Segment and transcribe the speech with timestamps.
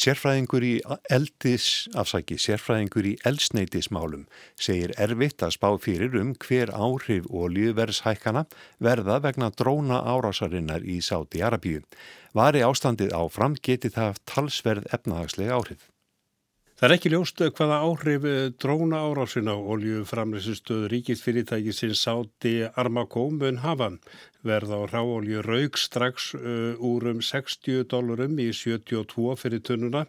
[0.00, 0.76] Sérfræðingur í
[1.12, 1.64] eldis,
[2.00, 4.22] afsaki, sérfræðingur í eldsneitismálum
[4.56, 8.46] segir erfitt að spá fyrir um hver áhrif ólíuverðshækana
[8.80, 11.84] verða vegna dróna árásarinnar í Sáti Arabíu.
[12.32, 15.89] Vari ástandið áfram geti það talsverð efnahagslega áhrif.
[16.80, 18.22] Það er ekki ljóst hvaða áhrif
[18.56, 23.90] dróna árásin á oljuframleysustöðu ríkisfyrirtæki sem Sáti Armakó mun hafa.
[24.48, 30.06] Verð á ráolju raug strax uh, úr um 60 dólarum í 72 fyrir tunnuna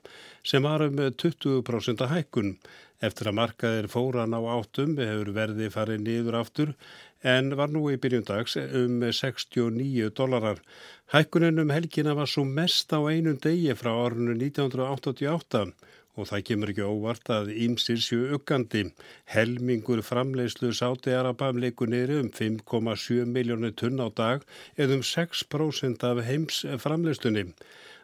[0.47, 2.55] sem var um 20% hækkun.
[3.03, 6.75] Eftir að markaðir fóran á áttum hefur verði farið niður aftur
[7.21, 10.63] en var nú í byrjundags um 69 dólarar.
[11.11, 15.73] Hækkunin um helgina var svo mest á einum degi frá árunnu 1988
[16.15, 18.87] og það kemur ekki óvart að ímsir séu uggandi.
[19.33, 24.43] Helmingur framleiðslu sáti Arabam leikur neyri um 5,7 miljónu tunn á dag
[24.77, 27.51] eða um 6% af heims framleiðslunni.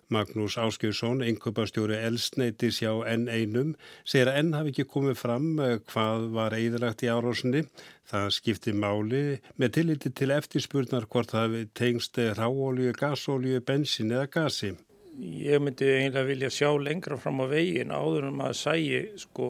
[0.08, 3.74] Magnús Áskjörsson, yngöpastjóri Elsneitis hjá N1,
[4.08, 7.66] segir að N hafi ekki komið fram eh, hvað var eðalagt í árásinni.
[8.08, 9.24] Það skipti máli
[9.60, 14.78] með tilliti til eftirspurnar hvort það tengst ráolju, gasolju, bensin eða gasi.
[15.18, 19.48] Ég myndi eiginlega vilja sjá lengra fram á veginn áður um að sægi sko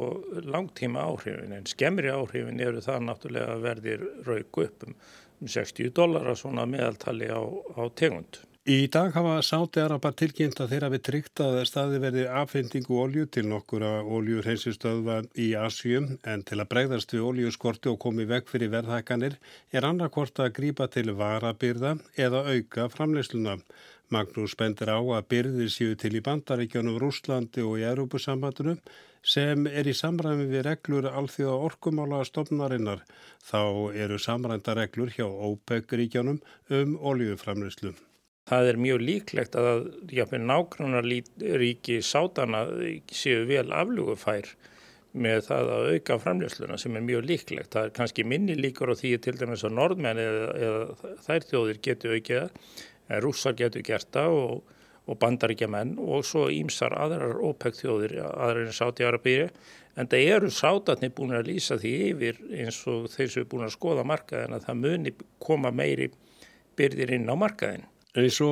[0.47, 4.95] langtíma áhrifin en skemmri áhrifin eru það náttúrulega verðir rauk upp um
[5.43, 7.43] 60 dólar að svona meðaltali á,
[7.75, 8.39] á tegund.
[8.67, 13.45] Í dag hafa Sáti-Araba tilkynnt að þeirra við tryggt að staði verði affendingu ólju til
[13.47, 19.37] nokkura óljurheinsistöðva í Asjum en til að bregðast við óljuskorti og komi veg fyrir verðhækkanir
[19.71, 23.55] er annarkort að grípa til varabyrða eða auka framleysluna.
[24.13, 28.80] Magnús bendir á að byrðir séu til í bandaríkjónum Rúslandi og í Európusambandunum
[29.27, 33.03] sem er í samræmi við reglur alþjóða orkumála stofnarinnar.
[33.44, 33.61] Þá
[34.05, 36.39] eru samrænda reglur hjá OPEC-ríkjónum
[36.80, 37.94] um óljuframleyslu.
[38.47, 39.89] Það er mjög líklegt að
[40.47, 42.64] nákvæmnaríki sátana
[43.11, 44.48] séu vel aflugufær
[45.17, 47.73] með það að auka framljósluna sem er mjög líklegt.
[47.73, 51.81] Það er kannski minni líkur og því til dæmis að norðmenn eða, eða þær þjóðir
[51.89, 52.64] getur aukið,
[53.23, 58.67] rússar getur gert það og, og bandaríkja menn og svo ímsar aðrar ópekt þjóðir, aðrar
[58.67, 59.49] en sáti Arabíri.
[59.97, 63.65] En það eru sátatni búin að lýsa því yfir eins og þeir sem er búin
[63.65, 66.11] að skoða markaðin að það muni koma meiri
[66.77, 67.87] byrðir inn á markaðin.
[68.17, 68.51] En svo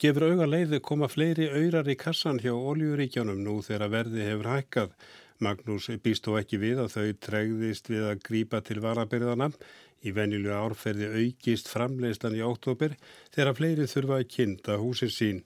[0.00, 4.94] gefur auga leiði koma fleiri auðrar í kassan hjá oljuríkjónum nú þegar verði hefur hækkað.
[5.42, 9.50] Magnús býst þó ekki við að þau tregðist við að grípa til varabyrðana.
[10.04, 12.94] Í venjulega árferði aukist framleyslan í óttobir
[13.34, 15.40] þegar fleiri þurfa að kynnta húsin sín.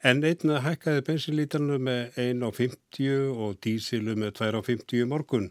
[0.00, 5.50] En einna hækkaði bensinlítarnu með 1,50 og dísilu með 2,50 morgun.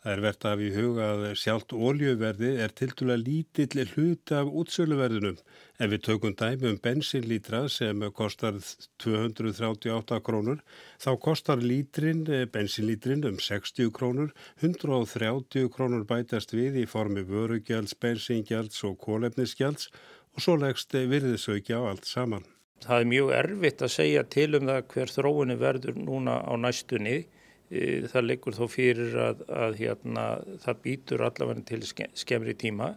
[0.00, 5.34] Það er verðt af í huga að sjálft óljöverði er tildulega lítill hlut af útsöluverðinum.
[5.76, 8.56] En við tökum dæmi um bensinlítra sem kostar
[9.04, 10.62] 238 krónur.
[11.04, 17.92] Þá kostar lítrin, eh, bensinlítrin um 60 krónur, 130 krónur bætast við í formi vörugjalds,
[17.92, 19.90] bensingjalds og kólefnisgjalds
[20.32, 22.48] og svo leggst virðisauki á allt saman.
[22.80, 27.26] Það er mjög erfitt að segja til um það hver þróunni verður núna á næstunni
[27.70, 30.24] það leikur þó fyrir að, að hérna,
[30.64, 32.94] það býtur allavega til skemmri tíma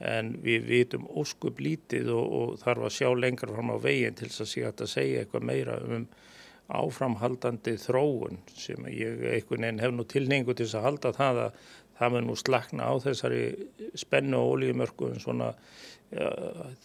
[0.00, 4.28] en við vitum óskup lítið og, og þarf að sjá lengra fram á veginn til
[4.28, 6.06] þess að sé að segja eitthvað meira um
[6.70, 11.62] áframhaldandi þróun sem ég einhvern veginn hef nú tilningu til þess að halda það að
[12.00, 13.42] það mun nú slakna á þessari
[13.98, 15.50] spennu og ólíumörku en svona
[16.14, 16.30] ja,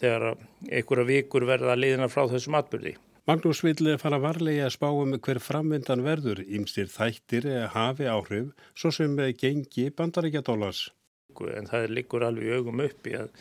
[0.02, 0.34] þegar
[0.68, 2.96] einhverja vikur verða að liðina frá þessum atbyrði.
[3.26, 8.92] Magnús vil fara varlega að spá um hver framvindan verður, ímstir þættir hafi áhrif, svo
[8.94, 10.92] sem gengi bandaríkja dólas.
[11.58, 13.32] En það liggur alveg augum uppi að,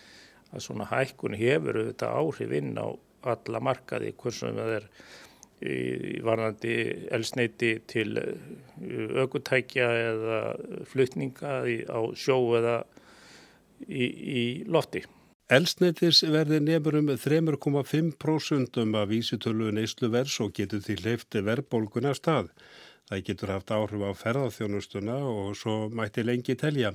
[0.56, 2.88] að svona hækkun hefur auðvitað áhrif inn á
[3.34, 4.88] alla markaði, hversum það er
[5.64, 6.76] í varnandi
[7.18, 8.08] elsneiti til
[9.20, 10.40] aukutækja eða
[10.88, 11.60] flutninga
[11.92, 12.78] á sjó eða
[13.84, 15.04] í, í lotti.
[15.52, 22.48] Elsneitis verði nefnur um 3,5% af vísitölu neysluverðs og getur því hleyfti verðbólguna stað.
[23.10, 26.94] Það getur haft áhrif á ferðarþjónustuna og svo mætti lengi telja.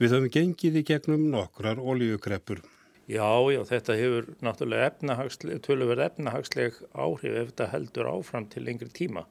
[0.00, 2.64] Við höfum gengið í gegnum nokkrar oljukreppur.
[3.12, 8.88] Já, já, þetta hefur náttúrulega efnahagsleg, töluverð efnahagsleg áhrif ef þetta heldur áfram til lengri
[8.88, 9.26] tíma.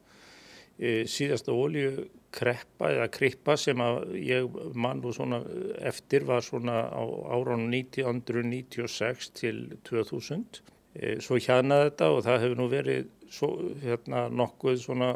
[0.76, 3.80] E, síðasta oljukreppa eða krippa sem
[4.20, 5.40] ég mann og svona
[5.80, 10.60] eftir var svona á áránum 1996 til 2000
[11.00, 13.52] e, svo hérna þetta og það hefur nú verið svo,
[13.86, 15.14] hérna nokkuð svona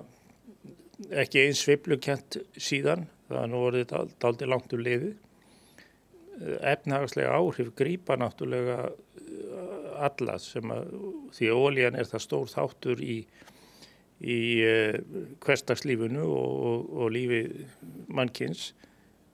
[1.11, 3.07] ekki eins sveiplukent síðan.
[3.27, 5.11] Það er nú orðið daldi langt úr liði.
[6.39, 8.93] Efnahagslega áhrif grýpa náttúrulega
[9.99, 10.91] alla sem að
[11.35, 13.17] því að ólíjan er það stór þáttur í
[14.19, 14.99] í uh,
[15.45, 17.41] hverstagslífunu og, og, og lífi
[18.07, 18.73] mannkins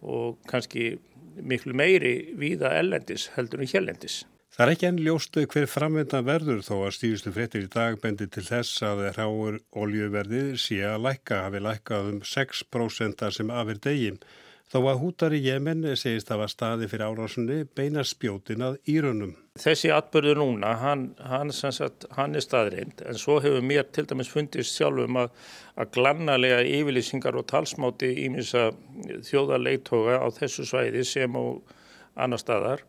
[0.05, 0.95] og kannski
[1.41, 4.23] miklu meiri víða ellendis heldur en hjellendis.
[4.55, 8.29] Það er ekki enn ljóstu hver framvendan verður þó að stýristu fréttir í dag bendi
[8.31, 14.21] til þess að ráur oljuverðið sé að lækka hafi lækkað um 6% sem afir degin.
[14.65, 19.35] Þó að hútar í Jemen segist að var staði fyrir árásunni beina spjótin að írunum.
[19.61, 24.31] Þessi atbyrðu núna, hann, hann, sagt, hann er staðreind en svo hefur mér til dæmis
[24.33, 25.29] fundist sjálfum að,
[25.77, 28.73] að glannalega yfirlýsingar og talsmáti ímins að
[29.29, 31.45] þjóðarleiktoga á þessu svæði sem á
[32.25, 32.81] annar staðar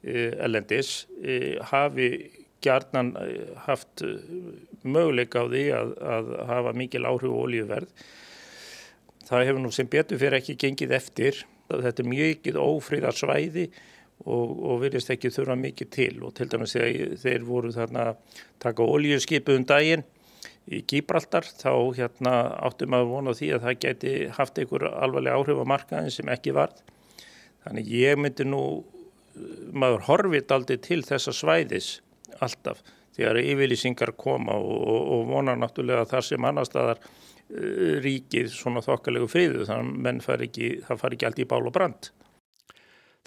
[0.00, 1.36] e, e,
[1.68, 2.08] hafi
[2.64, 3.28] gjarnan e,
[3.68, 4.02] haft
[4.80, 8.08] möguleika á því að, að hafa mikil áhrif og olíuverð.
[9.28, 11.40] Það hefur nú sem betur fyrir ekki gengið eftir.
[11.68, 13.66] Þetta er mjög ófríðar svæði
[14.24, 18.06] og, og verðist ekki þurfa mikið til og til dæmis þegar þeir voru þarna
[18.62, 20.06] taka olíuskipu um daginn
[20.68, 22.34] í Gíbraltar þá hérna
[22.66, 26.56] áttum að vona því að það geti haft einhver alvarleg áhrif á markaðin sem ekki
[26.56, 26.80] varð.
[27.64, 28.62] Þannig ég myndi nú
[29.72, 31.98] maður horfið aldrei til þessa svæðis
[32.44, 32.82] alltaf
[33.16, 37.00] þegar yfirlýsingar koma og, og, og vonar náttúrulega þar sem annar staðar
[37.48, 42.10] ríkið svona þokkalegu friðu þannig að ekki, það far ekki allt í bál og brand.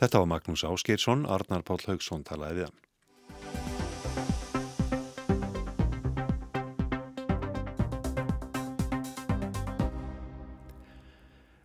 [0.02, 2.80] Þetta var Magnús Áskeirsson, Arnar Páll Haugsson talaði við hann.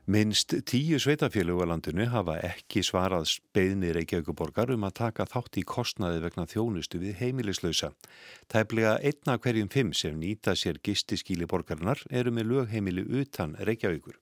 [0.07, 5.65] Minst tíu sveitafélög á landinu hafa ekki svarað beðni Reykjavíkuborgar um að taka þátt í
[5.67, 7.91] kostnaði vegna þjónustu við heimilislausa.
[8.47, 14.15] Tæplega einna hverjum fimm sem nýta sér gistiskíli borgarnar eru með lögheimili utan Reykjavíkur.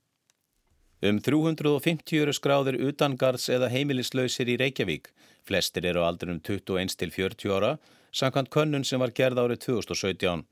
[1.04, 5.12] Um 350 eru skráðir utangards eða heimilislausir í Reykjavík.
[5.44, 7.76] Flestir eru á aldrinum 21 til 40 ára,
[8.08, 10.48] samkvæmt könnun sem var gerð árið 2017.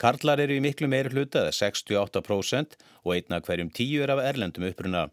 [0.00, 4.68] Karlar eru í miklu meiri hluta eða 68% og einna hverjum tíu er af erlendum
[4.68, 5.06] uppruna.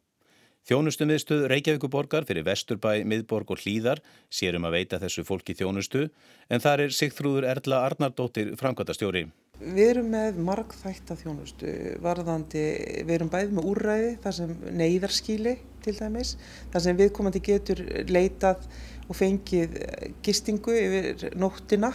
[0.63, 3.99] Þjónustum viðstuð Reykjavíkuborgar fyrir Vesturbæ, Miðborg og Hlýðar
[4.31, 6.05] sérum að veita þessu fólki þjónustu
[6.47, 9.25] en þar er Sigþrúður Erla Arnardóttir framkvæmtastjóri.
[9.59, 11.73] Við erum með margþætta þjónustu
[12.03, 12.63] varðandi,
[13.03, 16.33] við erum bæðið með úrræði þar sem neyðarskíli til dæmis,
[16.71, 18.63] þar sem viðkomandi getur leitað
[19.09, 19.77] og fengið
[20.23, 21.91] gistingu yfir nóttina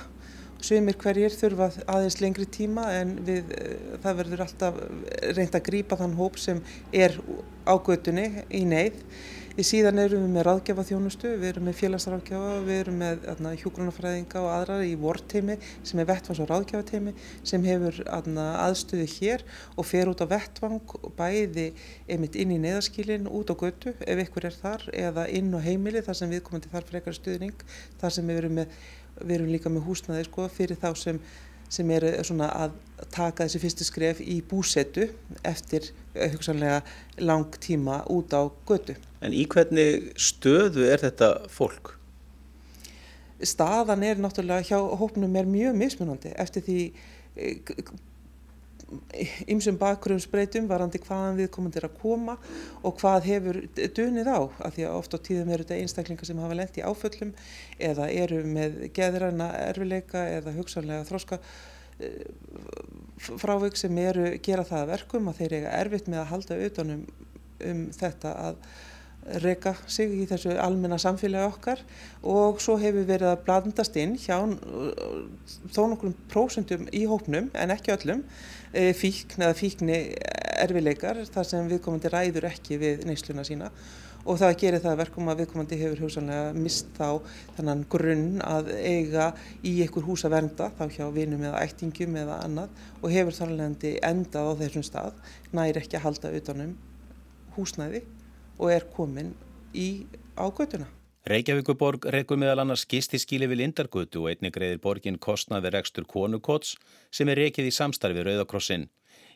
[0.59, 4.81] Sumir hverjir þurfa aðeins lengri tíma en við, eh, það verður alltaf
[5.37, 6.63] reynd að grýpa þann hóp sem
[6.93, 7.15] er
[7.63, 9.05] á götunni í neyð.
[9.59, 14.43] Í síðan erum við með ráðgjafa þjónustu, við erum með félagsráðgjafa, við erum með hjúgrunafræðinga
[14.45, 19.43] og aðrar í vorteimi sem er vettvans- og ráðgjafateimi sem hefur aðna, aðstöðu hér
[19.75, 21.73] og fer út á vettvang bæði
[22.07, 26.07] einmitt inn í neyðaskílinn, út á götu ef ykkur er þar eða inn á heimili
[26.07, 27.67] þar sem við komum til þar frekar stuðning,
[27.99, 28.79] þar sem við erum með
[29.23, 31.21] við erum líka með húsnaði sko, fyrir þá sem,
[31.73, 32.13] sem eru
[32.47, 32.77] að
[33.15, 35.09] taka þessi fyrstu skref í búsetu
[35.47, 36.81] eftir eh, hugsanlega
[37.23, 38.97] lang tíma út á götu.
[39.21, 41.95] En í hvernig stöðu er þetta fólk?
[43.39, 46.81] Staðan er náttúrulega hjá hópnum er mjög mismunandi eftir því
[47.37, 47.75] eh,
[49.53, 52.37] ymsum bakgrunnsbreytum varandi hvaðan við komum til að koma
[52.81, 56.41] og hvað hefur dunið á af því að oft á tíðum eru þetta einstaklingar sem
[56.41, 57.35] hafa lendt í áföllum
[57.91, 61.41] eða eru með geðræna erfileika eða hugsanlega þróska
[62.01, 62.25] eh,
[63.29, 67.05] frávögg sem eru gera það verkum að þeir eiga erfitt með að halda utanum
[67.69, 68.63] um þetta að
[69.43, 71.83] reyka sig í þessu almenna samfélagi okkar
[72.23, 74.39] og svo hefur verið að blandast inn hjá
[75.73, 78.25] þó nokkrum prósundum í hópnum en ekki öllum
[78.77, 79.97] E, fíkn eða fíkni
[80.61, 83.71] erfileikar þar sem viðkomandi ræður ekki við neysluna sína.
[84.29, 87.23] Og það gerir það verkum að viðkomandi hefur hugsanlega mist þá
[87.57, 89.31] þannan grunn að eiga
[89.63, 93.95] í einhver hús að vernda þá hjá vinum eða ættingum eða annað og hefur þarlegandi
[94.05, 95.25] endað á þessum stað
[95.57, 96.77] næri ekki að halda utanum
[97.57, 98.05] húsnæði
[98.59, 99.35] og er komin
[99.75, 100.87] í ágötuna.
[101.29, 106.77] Reykjavíkuborg reykur meðal annars gistiskíli við Lindargötu og einnig greiðir borgin kostnaði rekstur konukots
[107.13, 108.87] sem er reykið í samstarfi Rauðakrossin.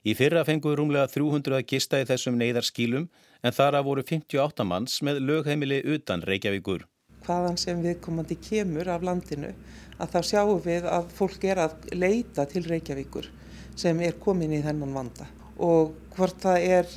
[0.02, 3.04] Í fyrra fenguðu rúmlega 300 að gista í þessum neyðarskílum
[3.42, 6.86] en þara voru 58 manns með lögheimili utan Reykjavíkur.
[7.26, 9.52] Hvaðan sem viðkomandi kemur af landinu
[9.98, 13.28] að þá sjáum við að fólk er að leita til Reykjavíkur
[13.76, 16.92] sem er komin í þennan vanda og hvort það er,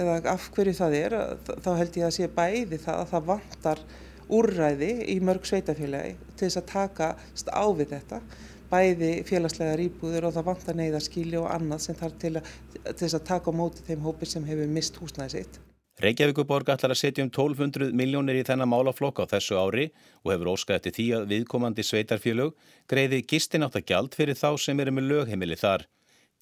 [0.00, 1.18] eða af hverju það er,
[1.64, 3.84] þá held ég að sé bæði það að það vantar
[4.34, 8.20] úrræði í mörg sveitafélagi til þess að takast á við þetta
[8.72, 13.28] bæði félagslegar íbúður og það vantar neyðarskíli og annað sem þarf til, til þess að
[13.28, 15.60] taka á móti þeim hópi sem hefur mist húsnæði sitt.
[16.02, 19.84] Reykjavíkuborg ætlar að setja um 1200 miljónir í þennan málaflokk á þessu ári
[20.24, 22.56] og hefur óskað eftir því að viðkomandi sveitarfélög
[22.90, 25.86] greiði gistináttagjald fyrir þá sem eru með lögheimili þar.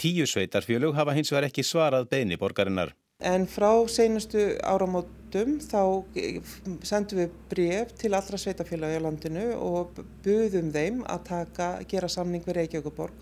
[0.00, 2.94] Tíu sveitarfjölug hafa hins vegar ekki svarað beini borgarinnar.
[3.22, 6.02] En frá seinustu áramótum þá
[6.82, 12.42] sendum við bref til allra sveitafélagi á landinu og buðum þeim að taka, gera samning
[12.46, 13.14] við Reykjavíkuborg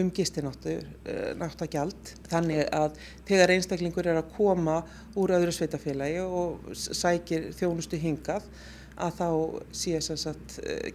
[0.00, 2.02] um gistináttagjald.
[2.30, 2.96] Þannig að
[3.28, 4.76] þegar einstaklingur er að koma
[5.20, 8.42] úr öðru sveitafélagi og sækir þjónustu hingað
[8.94, 9.28] að þá
[9.74, 10.38] sé að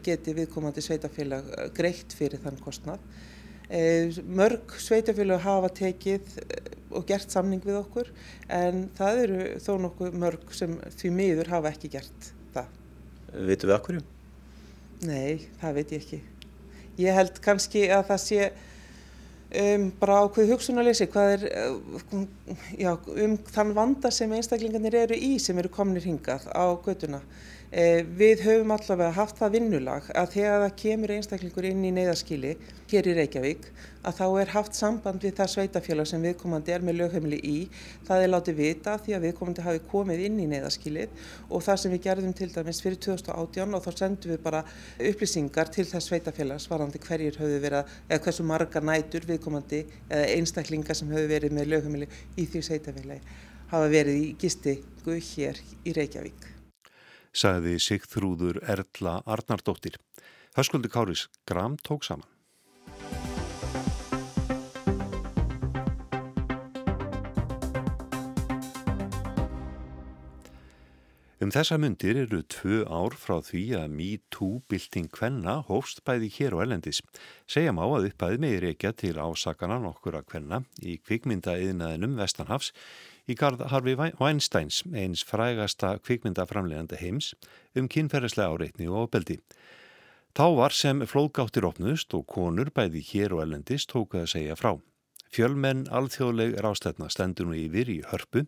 [0.05, 1.43] geti viðkomandi sveitafélag
[1.75, 2.99] greitt fyrir þann kostnað.
[3.69, 6.31] Mörg sveitafélag hafa tekið
[6.89, 8.07] og gert samning við okkur
[8.49, 12.71] en það eru þó nokkuð mörg sem því miður hafa ekki gert það.
[13.51, 13.99] Vitu við okkur?
[15.05, 16.19] Nei, það veit ég ekki.
[16.99, 21.45] Ég held kannski að það sé um, bara ákveð hugsunarleysi hvað er
[22.73, 27.21] já, um þann vanda sem einstaklingarnir eru í sem eru kominir hingað á göduna.
[27.69, 32.55] Eh, við höfum allavega haft það vinnulag að þegar það kemur einstaklingur inn í neyðaskili
[32.89, 33.67] hér í Reykjavík
[34.09, 37.59] að þá er haft samband við það sveitafélag sem viðkomandi er með lögheimili í.
[38.09, 41.93] Það er látið vita því að viðkomandi hafi komið inn í neyðaskilið og það sem
[41.93, 44.65] við gerðum til dæmis fyrir 2018 og þá sendum við bara
[44.97, 50.97] upplýsingar til þess sveitafélag svarandi hverjir höfðu verið eða hversu marga nætur viðkomandi eða einstaklingar
[50.97, 56.55] sem höfðu verið með lögheimili í því sveitafélagi hafa verið í gistingu hér í Reykjavík
[57.33, 59.99] sagði Sigþrúður Erla Arnardóttir.
[60.57, 62.38] Höskuldi Káris Gram tók saman.
[71.39, 76.65] Um þessa myndir eru tvö ár frá því að MeToo-bylting kvenna hófst bæði hér og
[76.65, 76.99] ellendis.
[77.47, 82.73] Segja má að uppæði meðir ekja til ásakana nokkura kvenna í kvikmyndaeðinaðinum Vestanhafs
[83.31, 87.31] í garð Harfi Weinsteins, eins frægasta kvikmyndaframlegandi heims,
[87.71, 89.39] um kynferðislega áreitni og ábeldi.
[90.35, 94.73] Þá var sem flóðgáttir opnust og konur bæði hér og ellendis tókuð að segja frá.
[95.29, 98.45] Fjölmenn alþjóðleg rástætna stendur nú yfir í hörpu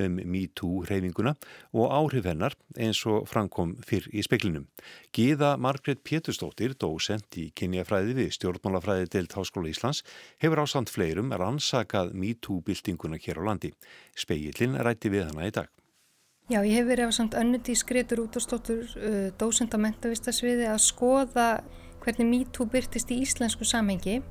[0.00, 1.34] um MeToo-hreyfinguna
[1.76, 4.64] og áhrif hennar eins og framkom fyrr í speklinum.
[5.12, 10.00] Gíða Margret Péturstóttir, dósent í kynjafræði við stjórnmálafræði deilt Háskóla Íslands,
[10.40, 13.74] hefur á samt fleirum rannsakað MeToo-byltinguna hér á landi.
[14.16, 15.68] Speillin rætti við hana í dag.
[16.50, 20.66] Já, ég hef verið á samt önnudi skreitur út á stóttur uh, dósent á mentavistasviði
[20.72, 21.48] að skoða
[22.02, 24.22] hvernig MeToo byrtist í íslensku samhengi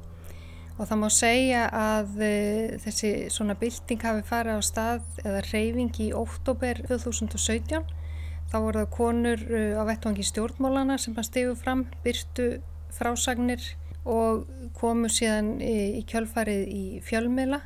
[0.81, 5.99] og það má segja að uh, þessi svona bylting hafi farið á stað eða reyfing
[6.01, 7.85] í óttóber 2017
[8.49, 12.47] þá voru það konur uh, á vettvangi stjórnmálana sem hann stegu fram, byrtu
[12.97, 13.61] frásagnir
[14.09, 14.47] og
[14.79, 17.61] komu síðan í, kjölfarið í fjölmiðla.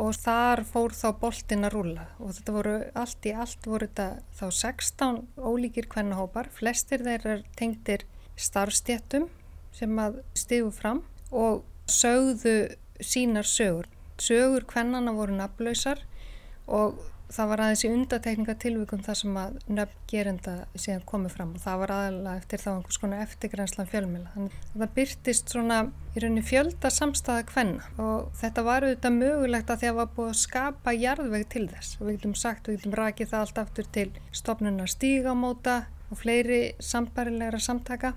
[0.00, 4.06] Og þar fór þá boltin að rúla og þetta voru allt í allt voru þetta
[4.38, 8.06] þá 16 ólíkir kvennahópar, flestir þeirra tengdir
[8.40, 9.26] starfstjéttum
[9.76, 11.02] sem að stegu fram.
[11.30, 12.56] Og sögðu
[13.00, 13.88] sínar sögur.
[14.20, 16.02] Sögur kvennana voru nafnlausar
[16.68, 16.98] og
[17.30, 21.82] það var aðeins í undatekningatilvíkum þar sem að nöfn gerenda síðan komið fram og það
[21.82, 24.32] var aðalega eftir þá einhvers konar eftirgrænslan fjölmila.
[24.34, 25.78] Þannig að það byrtist svona
[26.10, 30.10] í rauninni fjölda samstæða kvenna og þetta var auðvitað mögulegt að því að það var
[30.16, 33.62] búið að skapa jarðveg til þess og við getum sagt, við getum rakið það allt
[33.64, 34.08] aftur til
[34.42, 35.76] stofnunar stígamóta
[36.10, 38.16] og fleiri sambarilegra samtaka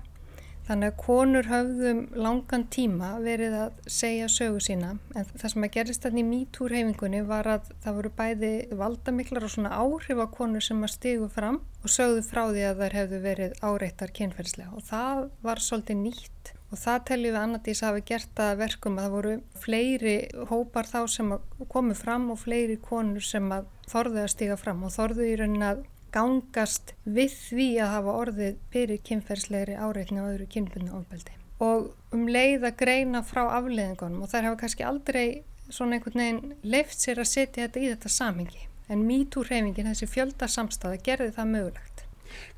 [0.64, 4.94] Þannig að konur höfðum langan tíma verið að segja sögu sína.
[5.12, 9.52] En það sem að gerist þarna í mítúrhefingunni var að það voru bæði valdamiklar og
[9.52, 13.22] svona áhrif á konur sem að stigu fram og sögðu frá því að þær hefðu
[13.26, 16.54] verið áreittar kynferðslega og það var svolítið nýtt.
[16.72, 20.14] Og það teljum við annartís að hafa gert að verkum að það voru fleiri
[20.48, 21.34] hópar þá sem
[21.70, 25.68] komu fram og fleiri konur sem að þorðu að stiga fram og þorðu í raunin
[25.68, 31.34] að gangast við því að hafa orðið fyrir kynferðslegri áreitni og öðru kynbundna ofbeldi.
[31.64, 35.26] Og um leið að greina frá afleðingunum og þær hafa kannski aldrei
[35.72, 38.66] svona einhvern veginn leift sér að setja þetta í þetta samingi.
[38.92, 42.02] En MeToo-hreyfingin, þessi fjölda samstæða, gerði það mögulegt.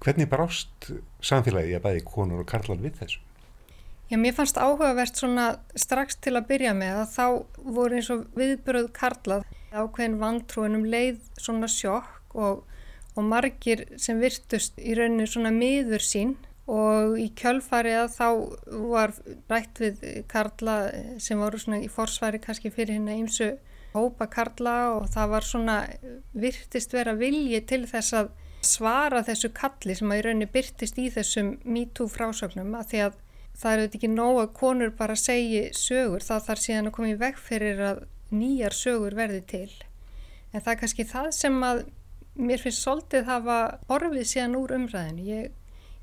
[0.03, 0.91] Hvernig brást
[1.23, 3.21] samfélagi að bæði konur og karlar við þessu?
[4.07, 7.27] Já, mér fannst áhugavert svona strax til að byrja með að þá
[7.77, 12.63] voru eins og viðbröð karlað ákveðin vantrúin um leið svona sjokk og
[13.17, 16.37] og margir sem virtust í rauninu svona miður sín.
[16.67, 18.29] Og í kjölfarið þá
[18.91, 19.13] var
[19.51, 20.77] rætt við Karla
[21.23, 23.53] sem voru svona í forsvari kannski fyrir hérna ímsu
[23.95, 25.77] hópa Karla og það var svona
[26.35, 28.33] virtist vera vilji til þess að
[28.67, 33.19] svara þessu kalli sem að í rauninni byrtist í þessum MeToo frásögnum að því að
[33.57, 37.13] það er auðvitað ekki nóg að konur bara segi sögur þá þarf síðan að koma
[37.13, 38.03] í veg fyrir að
[38.35, 39.71] nýjar sögur verði til.
[40.53, 41.85] En það er kannski það sem að
[42.37, 43.59] mér finnst svolítið hafa
[43.93, 45.27] orfið síðan úr umræðinu.
[45.27, 45.51] Ég,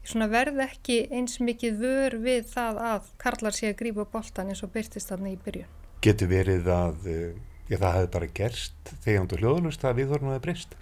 [0.03, 4.63] ég verð ekki eins mikið vör við það að karlar sé að grípa bóltan eins
[4.65, 5.71] og byrtist þarna í byrjun.
[6.03, 7.27] Getur verið að uh,
[7.69, 10.77] já, það hefði bara gerst þegar þú hljóðlust að viðhorfum hefði breyst?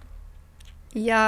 [0.97, 1.23] Já,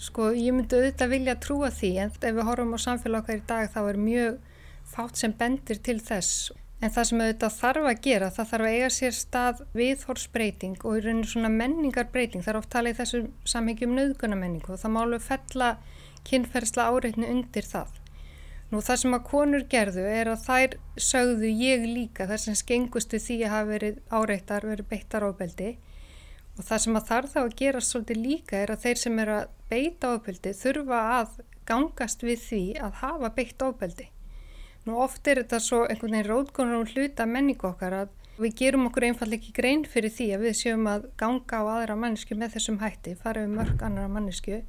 [0.00, 3.46] sko ég myndi auðvitað vilja trúa því en ef við horfum á samfélag okkar í
[3.48, 4.40] dag þá er mjög
[4.90, 6.50] fátt sem bendir til þess
[6.80, 10.96] En það sem auðvitað þarf að gera, það þarf að eiga sér stað viðhorsbreyting og
[10.96, 12.44] í rauninu svona menningarbreyting.
[12.44, 15.74] Það er oft talið í þessum samhengjum nöðgunamenningu og það málu fella
[16.30, 17.98] kynferðsla áreitni undir það.
[18.70, 20.74] Nú það sem að konur gerðu er að þær
[21.10, 25.72] sögðu ég líka þar sem skengustu því að hafa verið áreittar, verið beittar ábeldi
[26.54, 29.36] og það sem að þarf þá að gera svolítið líka er að þeir sem eru
[29.40, 34.06] að beita ábeldi þurfa að gangast við því að hafa beitt ábeldi.
[34.88, 38.86] Nú oft er þetta svo einhvern veginn rótkonar og hluta menningu okkar að við gerum
[38.88, 42.54] okkur einfall ekki grein fyrir því að við séum að ganga á aðra mannesku með
[42.54, 44.62] þessum hætti, fara við mörg annara mannesku.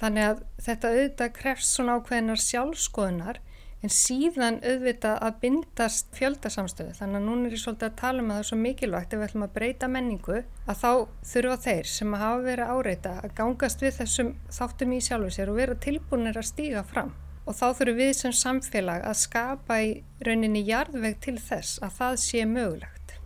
[0.00, 3.40] Þannig að þetta auðvitað krefst svona ákveðinar sjálfskoðunar
[3.80, 6.92] en síðan auðvitað að bindast fjöldasamstöðu.
[7.00, 9.22] Þannig að núna er ég svolítið að tala um að það er svo mikilvægt ef
[9.22, 10.92] við ætlum að breyta menningu að þá
[11.32, 15.60] þurfa þeir sem hafa verið áreita að gangast við þessum þáttum í sjálfu sér og
[15.62, 17.16] vera tilbúinir að stíga fram
[17.50, 19.90] og þá þurfum við sem samfélag að skapa í
[20.26, 23.16] rauninni jarðveg til þess að það sé mögulegt.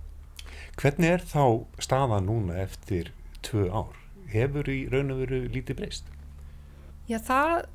[0.81, 1.45] Hvernig er þá
[1.85, 3.12] staða núna eftir
[3.45, 3.93] tvö ár?
[4.33, 6.09] Hefur í raun og veru lítið breyst?
[7.07, 7.66] Já, það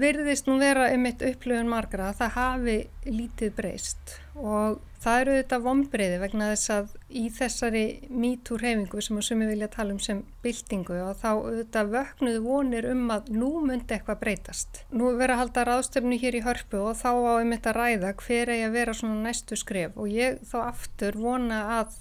[0.00, 5.58] virðist nú vera eitt upplöfun margra að það hafi lítið breyst og það eru þetta
[5.64, 10.22] vonbreyði vegna þess að í þessari MeToo reyfingu sem að sumi vilja tala um sem
[10.44, 14.82] byltingu og þá þetta vöknuðu vonir um að nú myndi eitthvað breytast.
[14.92, 18.54] Nú vera að halda ráðstöfnu hér í hörpu og þá á um þetta ræða hver
[18.54, 21.96] eigi að vera svona næstu skref og ég þá aftur vona að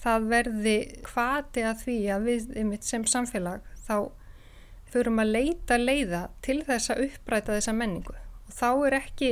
[0.00, 0.78] það verði
[1.10, 3.96] hvati að því að við eitt sem samfélag þá
[4.92, 8.16] förum að leita leiða til þess að uppræta þessa menningu.
[8.48, 9.30] Og þá er ekki,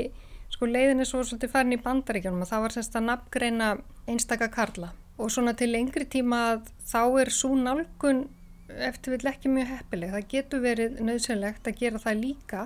[0.54, 3.70] sko leiðin er svo svolítið farin í bandaríkjunum og það var semst að nafngreina
[4.08, 4.92] einstaka karla.
[5.18, 8.28] Og svona til lengri tíma þá er svo nálgun
[8.68, 12.64] eftir vil ekki mjög heppileg, það getur verið nöðsynlegt að gera það líka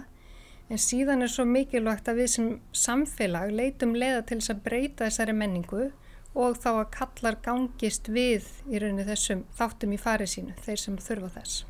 [0.73, 5.09] en síðan er svo mikilvægt að við sem samfélag leitum leiða til þess að breyta
[5.09, 5.91] þessari menningu
[6.33, 10.97] og þá að kallar gangist við í rauninu þessum þáttum í farið sínu, þeir sem
[10.97, 11.65] þurfa þess.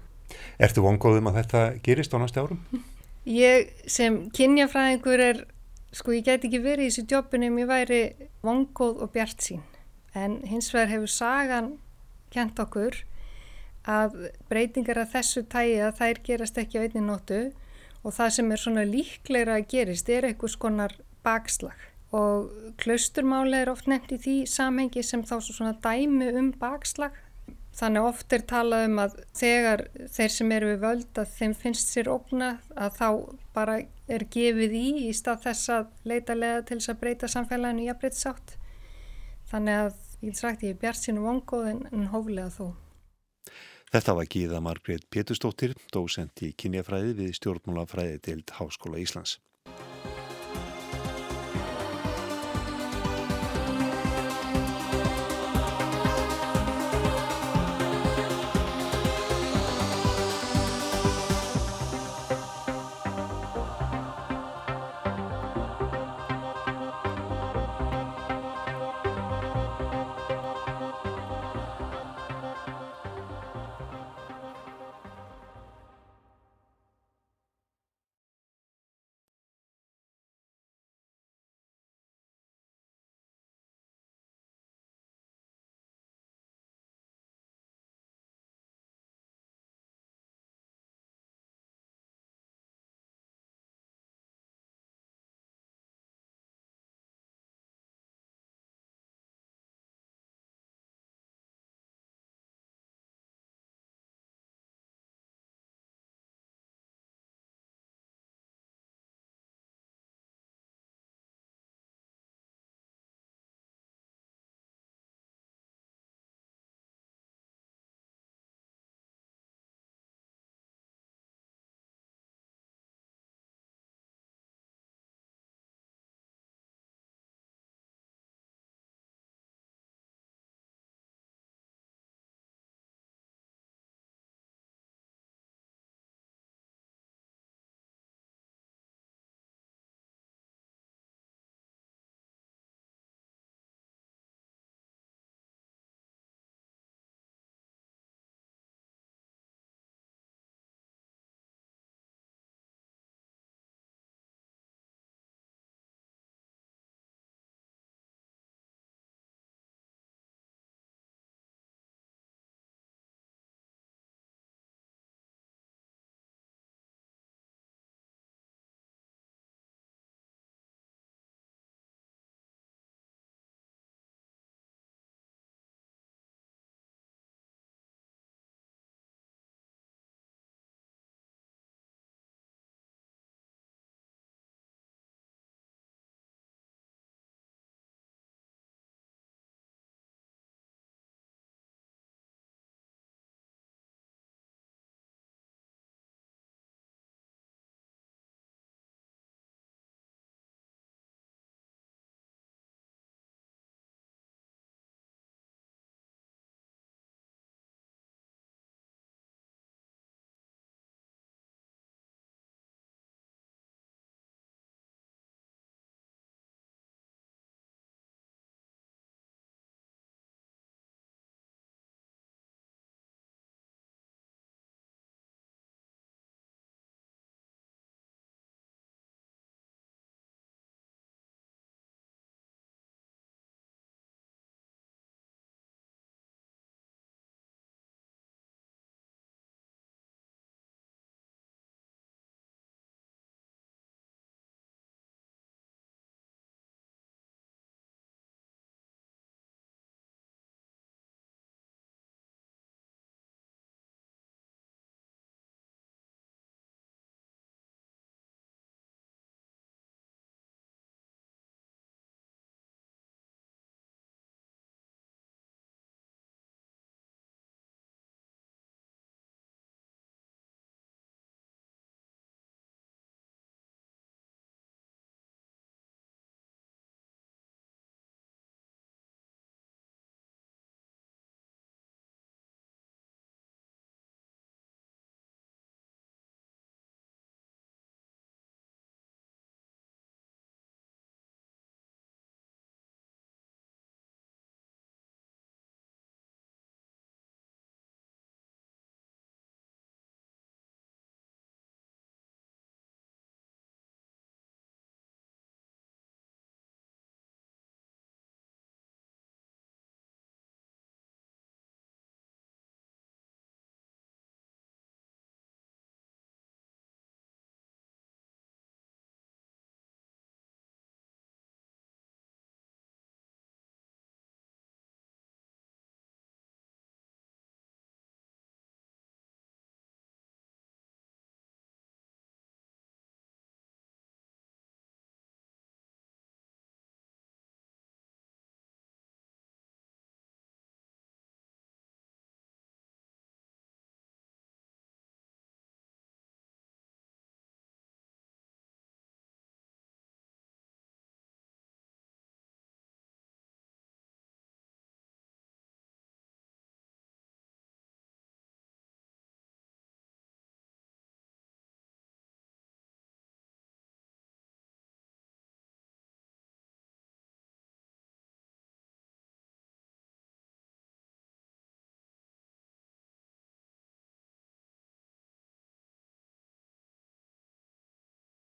[0.63, 2.61] Ertu vongóðum að þetta gerist á næstu árum?
[3.29, 5.45] Ég sem kynjafræðingur er,
[5.95, 8.03] sko ég get ekki verið í þessu jobbinu ef ég væri
[8.43, 9.63] vongóð og bjart sín.
[10.15, 11.73] En hins vegar hefur sagan
[12.33, 12.99] kent okkur
[13.89, 14.17] að
[14.51, 17.41] breytingar af þessu tægi að þær gerast ekki á einni nótu
[18.03, 20.95] og það sem er svona líklegra að gerist er eitthvað skonar
[21.27, 21.79] bakslag.
[22.13, 22.51] Og
[22.83, 27.15] klausturmáli er oft nefnt í því samhengi sem þá svona dæmi um bakslag
[27.73, 29.83] Þannig oft er talað um að þegar
[30.13, 33.07] þeir sem eru við völd að þeim finnst sér ógna að þá
[33.57, 33.77] bara
[34.13, 37.91] er gefið í í stað þess að leita leða til þess að breyta samfélaginu í
[37.93, 38.57] að breyta sátt.
[39.49, 42.67] Þannig að ég sagt ég er bjart sínum vongóð en, en hóflega þó.
[43.93, 49.39] Þetta var Gíða Margrét Pétustóttir, dósent í kynjafræði við stjórnmálafræði til Háskóla Íslands.